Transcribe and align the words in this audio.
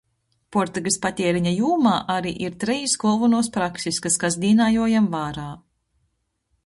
Puortykys 0.53 0.95
patiereņa 1.03 1.51
jūmā 1.55 1.91
ari 2.13 2.33
ir 2.47 2.57
treis 2.63 2.95
golvonuos 3.05 3.53
praksis, 3.59 4.01
kas 4.07 4.19
kasdīnā 4.25 4.71
juojam 4.79 5.15
vārā. 5.17 5.49